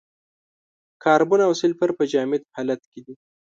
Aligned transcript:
کاربن 1.03 1.39
او 1.47 1.53
سلفر 1.61 1.89
په 1.97 2.03
جامد 2.11 2.41
حالت 2.55 2.81
کې 2.91 2.99
دي. 3.05 3.13